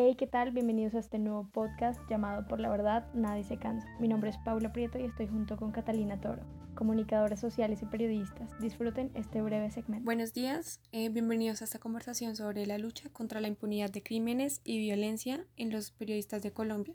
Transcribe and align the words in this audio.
Hey, 0.00 0.14
¿qué 0.14 0.28
tal? 0.28 0.52
Bienvenidos 0.52 0.94
a 0.94 1.00
este 1.00 1.18
nuevo 1.18 1.50
podcast 1.50 2.00
llamado 2.08 2.46
Por 2.46 2.60
la 2.60 2.68
Verdad, 2.68 3.12
Nadie 3.14 3.42
se 3.42 3.56
cansa. 3.56 3.88
Mi 3.98 4.06
nombre 4.06 4.30
es 4.30 4.38
Paula 4.38 4.72
Prieto 4.72 4.96
y 4.96 5.02
estoy 5.02 5.26
junto 5.26 5.56
con 5.56 5.72
Catalina 5.72 6.20
Toro, 6.20 6.40
comunicadores 6.76 7.40
sociales 7.40 7.82
y 7.82 7.86
periodistas. 7.86 8.48
Disfruten 8.60 9.10
este 9.14 9.42
breve 9.42 9.72
segmento. 9.72 10.04
Buenos 10.04 10.32
días, 10.32 10.78
eh, 10.92 11.08
bienvenidos 11.08 11.62
a 11.62 11.64
esta 11.64 11.80
conversación 11.80 12.36
sobre 12.36 12.64
la 12.64 12.78
lucha 12.78 13.08
contra 13.08 13.40
la 13.40 13.48
impunidad 13.48 13.90
de 13.90 14.04
crímenes 14.04 14.60
y 14.62 14.78
violencia 14.78 15.44
en 15.56 15.72
los 15.72 15.90
periodistas 15.90 16.44
de 16.44 16.52
Colombia. 16.52 16.94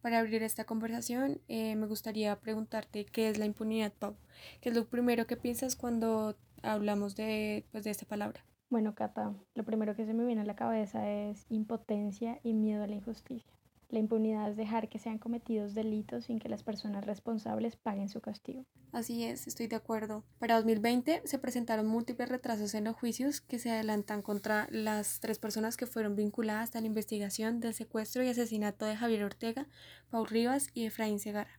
Para 0.00 0.18
abrir 0.18 0.42
esta 0.42 0.64
conversación, 0.64 1.42
eh, 1.48 1.76
me 1.76 1.86
gustaría 1.86 2.34
preguntarte 2.40 3.04
qué 3.04 3.28
es 3.28 3.36
la 3.36 3.44
impunidad, 3.44 3.92
Pau. 3.92 4.16
¿Qué 4.62 4.70
es 4.70 4.74
lo 4.74 4.86
primero 4.86 5.26
que 5.26 5.36
piensas 5.36 5.76
cuando 5.76 6.34
hablamos 6.62 7.14
de, 7.14 7.66
pues, 7.72 7.84
de 7.84 7.90
esta 7.90 8.06
palabra? 8.06 8.42
Bueno, 8.70 8.94
Cata, 8.94 9.34
lo 9.54 9.64
primero 9.64 9.96
que 9.96 10.04
se 10.04 10.12
me 10.12 10.26
viene 10.26 10.42
a 10.42 10.44
la 10.44 10.56
cabeza 10.56 11.10
es 11.10 11.46
impotencia 11.48 12.38
y 12.42 12.52
miedo 12.52 12.84
a 12.84 12.86
la 12.86 12.96
injusticia. 12.96 13.50
La 13.88 13.98
impunidad 13.98 14.50
es 14.50 14.58
dejar 14.58 14.90
que 14.90 14.98
sean 14.98 15.16
cometidos 15.16 15.72
delitos 15.72 16.26
sin 16.26 16.38
que 16.38 16.50
las 16.50 16.62
personas 16.62 17.06
responsables 17.06 17.76
paguen 17.76 18.10
su 18.10 18.20
castigo. 18.20 18.66
Así 18.92 19.24
es, 19.24 19.46
estoy 19.46 19.68
de 19.68 19.76
acuerdo. 19.76 20.22
Para 20.38 20.56
2020 20.56 21.22
se 21.24 21.38
presentaron 21.38 21.86
múltiples 21.86 22.28
retrasos 22.28 22.74
en 22.74 22.84
los 22.84 22.96
juicios 22.96 23.40
que 23.40 23.58
se 23.58 23.70
adelantan 23.70 24.20
contra 24.20 24.68
las 24.70 25.20
tres 25.20 25.38
personas 25.38 25.78
que 25.78 25.86
fueron 25.86 26.16
vinculadas 26.16 26.76
a 26.76 26.82
la 26.82 26.86
investigación 26.86 27.60
del 27.60 27.72
secuestro 27.72 28.22
y 28.22 28.28
asesinato 28.28 28.84
de 28.84 28.96
Javier 28.96 29.24
Ortega, 29.24 29.66
Paul 30.10 30.28
Rivas 30.28 30.68
y 30.74 30.84
Efraín 30.84 31.18
Segara. 31.18 31.58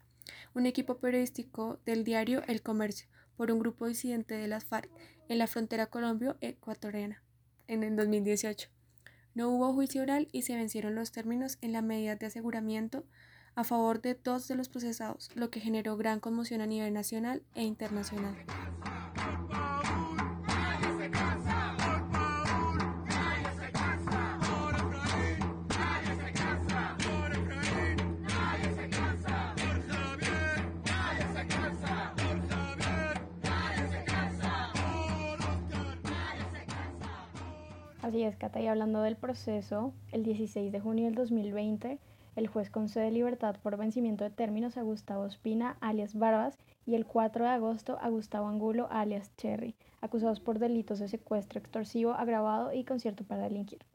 Un 0.53 0.67
equipo 0.67 0.99
periodístico 0.99 1.79
del 1.85 2.03
diario 2.03 2.43
El 2.47 2.61
Comercio 2.61 3.07
por 3.39 3.53
un 3.53 3.59
grupo 3.59 3.87
disidente 3.87 4.35
de 4.35 4.49
las 4.49 4.65
FARC 4.65 4.89
en 5.29 5.37
la 5.37 5.47
frontera 5.47 5.85
colombio-ecuatoriana 5.85 7.23
en 7.69 7.83
el 7.83 7.95
2018. 7.95 8.67
No 9.33 9.47
hubo 9.47 9.71
juicio 9.73 10.01
oral 10.01 10.27
y 10.33 10.41
se 10.41 10.57
vencieron 10.57 10.93
los 10.93 11.13
términos 11.13 11.57
en 11.61 11.71
la 11.71 11.81
medida 11.81 12.17
de 12.17 12.25
aseguramiento 12.25 13.05
a 13.55 13.63
favor 13.63 14.01
de 14.01 14.15
dos 14.15 14.49
de 14.49 14.55
los 14.55 14.67
procesados, 14.67 15.29
lo 15.35 15.49
que 15.51 15.61
generó 15.61 15.95
gran 15.95 16.19
conmoción 16.19 16.59
a 16.59 16.67
nivel 16.67 16.93
nacional 16.93 17.41
e 17.55 17.63
internacional. 17.63 18.35
Así 38.09 38.23
es, 38.23 38.35
Cata, 38.37 38.59
y 38.59 38.65
hablando 38.65 39.03
del 39.03 39.15
proceso, 39.15 39.93
el 40.11 40.23
16 40.23 40.71
de 40.71 40.79
junio 40.79 41.05
del 41.05 41.13
2020, 41.13 41.99
el 42.35 42.47
juez 42.47 42.71
concede 42.71 43.11
libertad 43.11 43.57
por 43.61 43.77
vencimiento 43.77 44.23
de 44.23 44.31
términos 44.31 44.77
a 44.77 44.81
Gustavo 44.81 45.27
Espina, 45.27 45.77
alias 45.79 46.15
Barbas, 46.15 46.57
y 46.87 46.95
el 46.95 47.05
4 47.05 47.45
de 47.45 47.51
agosto 47.51 47.99
a 48.01 48.09
Gustavo 48.09 48.47
Angulo, 48.47 48.87
alias 48.89 49.31
Cherry, 49.37 49.75
acusados 50.01 50.39
por 50.39 50.57
delitos 50.57 50.97
de 50.97 51.07
secuestro 51.07 51.59
extorsivo 51.59 52.13
agravado 52.13 52.73
y 52.73 52.83
concierto 52.83 53.25
para 53.25 53.43
delinquir. 53.43 53.85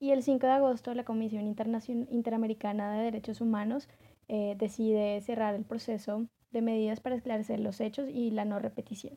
Y 0.00 0.10
el 0.10 0.24
5 0.24 0.44
de 0.44 0.52
agosto, 0.54 0.92
la 0.94 1.04
Comisión 1.04 1.46
Interamericana 1.46 2.94
de 2.94 3.04
Derechos 3.04 3.40
Humanos 3.40 3.88
eh, 4.26 4.56
decide 4.58 5.20
cerrar 5.20 5.54
el 5.54 5.64
proceso 5.64 6.26
de 6.50 6.62
medidas 6.62 6.98
para 6.98 7.14
esclarecer 7.14 7.60
los 7.60 7.80
hechos 7.80 8.08
y 8.08 8.32
la 8.32 8.44
no 8.44 8.58
repetición. 8.58 9.14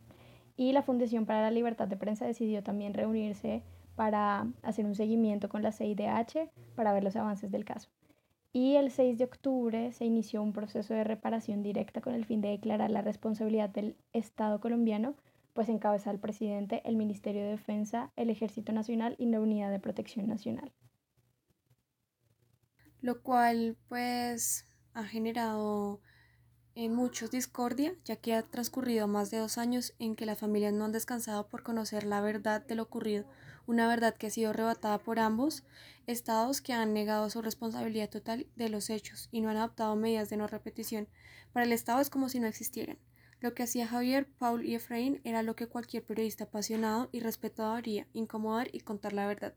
Y 0.56 0.72
la 0.72 0.84
Fundación 0.84 1.26
para 1.26 1.42
la 1.42 1.50
Libertad 1.50 1.88
de 1.88 1.98
Prensa 1.98 2.28
decidió 2.28 2.62
también 2.62 2.94
reunirse 2.94 3.64
para 3.96 4.48
hacer 4.62 4.86
un 4.86 4.96
seguimiento 4.96 5.50
con 5.50 5.64
la 5.64 5.72
CIDH 5.72 6.50
para 6.76 6.94
ver 6.94 7.04
los 7.04 7.16
avances 7.16 7.52
del 7.52 7.66
caso. 7.66 7.90
Y 8.52 8.76
el 8.76 8.90
6 8.90 9.18
de 9.18 9.26
octubre 9.26 9.92
se 9.92 10.06
inició 10.06 10.42
un 10.42 10.54
proceso 10.54 10.94
de 10.94 11.04
reparación 11.04 11.62
directa 11.62 12.00
con 12.00 12.14
el 12.14 12.26
fin 12.26 12.40
de 12.40 12.50
declarar 12.50 12.90
la 12.90 13.02
responsabilidad 13.02 13.70
del 13.70 13.98
Estado 14.14 14.62
colombiano, 14.62 15.16
pues 15.54 15.68
encabeza 15.68 16.12
el 16.12 16.20
presidente, 16.20 16.82
el 16.86 16.96
Ministerio 16.96 17.44
de 17.44 17.50
Defensa, 17.50 18.12
el 18.16 18.30
Ejército 18.30 18.72
Nacional 18.72 19.16
y 19.18 19.26
la 19.26 19.42
Unidad 19.42 19.72
de 19.72 19.80
Protección 19.80 20.28
Nacional. 20.28 20.72
Lo 23.02 23.22
cual 23.22 23.78
pues 23.90 24.66
ha 24.94 25.04
generado 25.04 26.00
en 26.76 26.94
muchos 26.94 27.32
discordia, 27.32 27.96
ya 28.04 28.18
que 28.18 28.34
ha 28.34 28.44
transcurrido 28.44 29.08
más 29.08 29.32
de 29.32 29.38
dos 29.38 29.58
años 29.58 29.94
en 29.98 30.16
que 30.16 30.26
las 30.26 30.40
familias 30.40 30.74
no 30.74 30.86
han 30.86 30.92
descansado 30.92 31.48
por 31.48 31.64
conocer 31.64 32.04
la 32.04 32.20
verdad 32.20 32.66
de 32.66 32.76
lo 32.76 32.84
ocurrido, 32.84 33.26
una 33.66 33.88
verdad 33.88 34.14
que 34.14 34.28
ha 34.28 34.30
sido 34.30 34.50
arrebatada 34.50 35.00
por 35.00 35.18
ambos 35.20 35.64
estados 36.06 36.62
que 36.62 36.74
han 36.74 36.94
negado 36.94 37.30
su 37.30 37.42
responsabilidad 37.42 38.10
total 38.10 38.46
de 38.56 38.70
los 38.70 38.90
hechos 38.90 39.30
y 39.32 39.42
no 39.42 39.50
han 39.50 39.58
adoptado 39.58 39.96
medidas 39.96 40.30
de 40.30 40.38
no 40.38 40.48
repetición. 40.48 41.08
Para 41.54 41.66
el 41.66 41.72
Estado 41.72 42.02
es 42.02 42.10
como 42.10 42.30
si 42.30 42.40
no 42.40 42.48
existieran. 42.48 42.98
Lo 43.42 43.54
que 43.54 43.64
hacía 43.64 43.88
Javier, 43.88 44.28
Paul 44.40 44.66
y 44.66 44.76
Efraín 44.76 45.22
era 45.24 45.44
lo 45.44 45.56
que 45.56 45.68
cualquier 45.68 46.04
periodista 46.04 46.46
apasionado 46.46 47.10
y 47.12 47.20
respetado 47.20 47.74
haría, 47.74 48.08
incomodar 48.14 48.70
y 48.72 48.80
contar 48.80 49.14
la 49.14 49.28
verdad. 49.28 49.54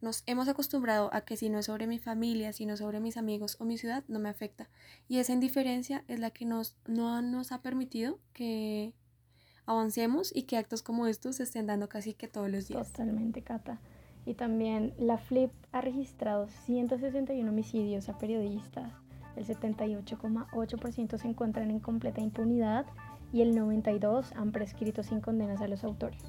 Nos 0.00 0.22
hemos 0.26 0.48
acostumbrado 0.48 1.10
a 1.12 1.22
que 1.22 1.36
si 1.36 1.48
no 1.48 1.58
es 1.58 1.66
sobre 1.66 1.86
mi 1.86 1.98
familia, 1.98 2.52
sino 2.52 2.76
sobre 2.76 3.00
mis 3.00 3.16
amigos 3.16 3.56
o 3.60 3.64
mi 3.64 3.78
ciudad, 3.78 4.04
no 4.08 4.18
me 4.18 4.28
afecta. 4.28 4.68
Y 5.08 5.18
esa 5.18 5.32
indiferencia 5.32 6.04
es 6.08 6.18
la 6.18 6.30
que 6.30 6.44
nos, 6.44 6.76
no 6.86 7.22
nos 7.22 7.52
ha 7.52 7.62
permitido 7.62 8.18
que 8.32 8.92
avancemos 9.64 10.34
y 10.34 10.42
que 10.42 10.56
actos 10.56 10.82
como 10.82 11.06
estos 11.06 11.36
se 11.36 11.44
estén 11.44 11.66
dando 11.66 11.88
casi 11.88 12.14
que 12.14 12.28
todos 12.28 12.50
los 12.50 12.68
días. 12.68 12.92
Totalmente, 12.92 13.42
Cata. 13.42 13.80
Y 14.26 14.34
también 14.34 14.94
la 14.98 15.18
FLIP 15.18 15.50
ha 15.72 15.80
registrado 15.80 16.48
161 16.66 17.48
homicidios 17.48 18.08
a 18.08 18.18
periodistas, 18.18 18.92
el 19.36 19.46
78,8% 19.46 21.18
se 21.18 21.28
encuentran 21.28 21.70
en 21.70 21.80
completa 21.80 22.20
impunidad 22.20 22.86
y 23.32 23.40
el 23.40 23.56
92% 23.56 24.32
han 24.36 24.52
prescrito 24.52 25.02
sin 25.02 25.20
condenas 25.20 25.60
a 25.60 25.68
los 25.68 25.84
autores. 25.84 26.22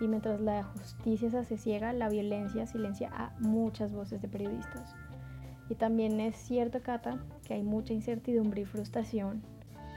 Y 0.00 0.08
mientras 0.08 0.40
la 0.40 0.62
justicia 0.64 1.30
se 1.30 1.38
hace 1.38 1.56
ciega, 1.56 1.92
la 1.92 2.08
violencia 2.08 2.66
silencia 2.66 3.10
a 3.12 3.32
muchas 3.40 3.92
voces 3.92 4.20
de 4.20 4.28
periodistas. 4.28 4.94
Y 5.68 5.74
también 5.74 6.20
es 6.20 6.36
cierto, 6.36 6.80
Cata, 6.82 7.18
que 7.44 7.54
hay 7.54 7.62
mucha 7.62 7.92
incertidumbre 7.92 8.62
y 8.62 8.66
frustración 8.66 9.42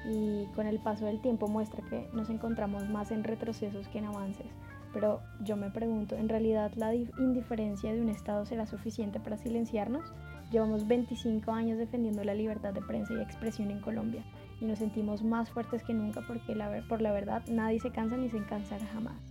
y 0.09 0.45
con 0.55 0.67
el 0.67 0.79
paso 0.79 1.05
del 1.05 1.21
tiempo 1.21 1.47
muestra 1.47 1.83
que 1.89 2.07
nos 2.13 2.29
encontramos 2.29 2.87
más 2.89 3.11
en 3.11 3.23
retrocesos 3.23 3.87
que 3.89 3.99
en 3.99 4.05
avances. 4.05 4.47
Pero 4.93 5.21
yo 5.41 5.55
me 5.55 5.69
pregunto, 5.69 6.15
¿en 6.15 6.29
realidad 6.29 6.71
la 6.75 6.95
indiferencia 6.95 7.93
de 7.93 8.01
un 8.01 8.09
Estado 8.09 8.45
será 8.45 8.65
suficiente 8.65 9.19
para 9.19 9.37
silenciarnos? 9.37 10.11
Llevamos 10.51 10.87
25 10.87 11.51
años 11.51 11.77
defendiendo 11.77 12.23
la 12.23 12.33
libertad 12.33 12.73
de 12.73 12.81
prensa 12.81 13.13
y 13.13 13.21
expresión 13.21 13.69
en 13.69 13.81
Colombia 13.81 14.23
y 14.61 14.65
nos 14.65 14.79
sentimos 14.79 15.23
más 15.23 15.49
fuertes 15.49 15.83
que 15.83 15.93
nunca 15.93 16.21
porque 16.27 16.55
la, 16.55 16.83
por 16.87 17.01
la 17.01 17.11
verdad 17.11 17.43
nadie 17.47 17.79
se 17.79 17.91
cansa 17.91 18.17
ni 18.17 18.29
se 18.29 18.43
cansará 18.45 18.85
jamás. 18.87 19.21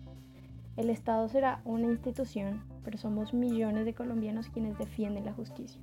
El 0.77 0.91
Estado 0.91 1.29
será 1.29 1.61
una 1.65 1.87
institución, 1.87 2.63
pero 2.85 2.99
somos 2.99 3.35
millones 3.35 3.85
de 3.85 3.95
colombianos 3.95 4.49
quienes 4.49 4.79
defienden 4.79 5.25
la 5.25 5.33
justicia. 5.33 5.81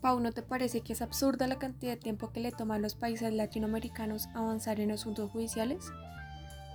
Pau, 0.00 0.20
¿no 0.20 0.30
te 0.30 0.42
parece 0.42 0.82
que 0.82 0.92
es 0.92 1.02
absurda 1.02 1.48
la 1.48 1.58
cantidad 1.58 1.94
de 1.94 1.98
tiempo 1.98 2.30
que 2.30 2.40
le 2.40 2.52
toma 2.52 2.76
a 2.76 2.78
los 2.78 2.94
países 2.94 3.32
latinoamericanos 3.32 4.28
avanzar 4.34 4.78
en 4.78 4.92
asuntos 4.92 5.30
judiciales? 5.30 5.90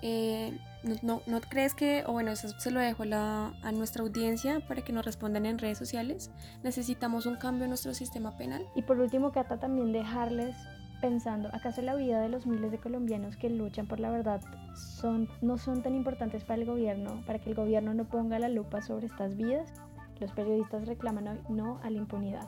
Eh, 0.01 0.57
no, 1.03 1.21
no, 1.27 1.41
crees 1.41 1.75
que, 1.75 2.03
o 2.07 2.11
bueno, 2.11 2.31
eso 2.31 2.49
se 2.59 2.71
lo 2.71 2.79
dejo 2.79 3.03
a 3.03 3.71
nuestra 3.71 4.03
audiencia 4.03 4.59
para 4.67 4.81
que 4.81 4.91
nos 4.91 5.05
respondan 5.05 5.45
en 5.45 5.59
redes 5.59 5.77
sociales? 5.77 6.31
Necesitamos 6.63 7.25
un 7.25 7.35
cambio 7.35 7.65
en 7.65 7.69
nuestro 7.69 7.93
sistema 7.93 8.35
penal. 8.35 8.67
Y 8.75 8.81
por 8.81 8.99
último, 8.99 9.31
Cata, 9.31 9.59
también 9.59 9.93
dejarles 9.93 10.57
pensando, 11.01 11.49
¿acaso 11.51 11.81
la 11.81 11.95
vida 11.95 12.21
de 12.21 12.29
los 12.29 12.45
miles 12.45 12.71
de 12.71 12.77
colombianos 12.77 13.35
que 13.35 13.49
luchan 13.49 13.87
por 13.87 13.99
la 13.99 14.11
verdad 14.11 14.39
son, 14.75 15.27
no 15.41 15.57
son 15.57 15.81
tan 15.81 15.95
importantes 15.95 16.43
para 16.43 16.61
el 16.61 16.67
gobierno, 16.67 17.21
para 17.25 17.39
que 17.39 17.49
el 17.49 17.55
gobierno 17.55 17.93
no 17.93 18.05
ponga 18.05 18.39
la 18.39 18.47
lupa 18.47 18.81
sobre 18.81 19.07
estas 19.07 19.35
vidas? 19.35 19.73
Los 20.19 20.31
periodistas 20.31 20.87
reclaman 20.87 21.27
hoy 21.27 21.39
no 21.49 21.79
a 21.83 21.89
la 21.89 21.97
impunidad. 21.97 22.47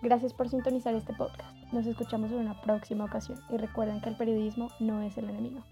Gracias 0.00 0.32
por 0.32 0.48
sintonizar 0.48 0.94
este 0.94 1.12
podcast. 1.12 1.52
Nos 1.72 1.84
escuchamos 1.86 2.30
en 2.30 2.38
una 2.38 2.60
próxima 2.62 3.04
ocasión 3.04 3.40
y 3.50 3.56
recuerden 3.56 4.00
que 4.00 4.08
el 4.08 4.16
periodismo 4.16 4.68
no 4.78 5.02
es 5.02 5.18
el 5.18 5.28
enemigo. 5.28 5.64